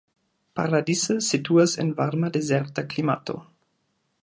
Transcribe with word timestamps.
Paradise 0.59 1.17
situas 1.25 1.77
en 1.85 1.93
varma 2.01 2.33
dezerta 2.39 2.87
klimato. 2.95 3.39